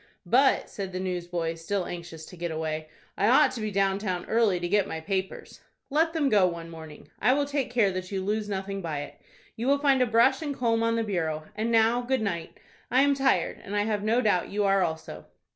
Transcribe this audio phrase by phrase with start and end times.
[0.25, 4.25] "But," said the newsboy, still anxious to get away, "I ought to be down town
[4.25, 5.59] early to get my papers."
[5.91, 7.09] "Let them go one morning.
[7.19, 9.21] I will take care that you lose nothing by it.
[9.55, 11.45] You will find a brush and comb on the bureau.
[11.55, 12.59] And now, good night.
[12.89, 15.27] I am tired, and I have no doubt you are also."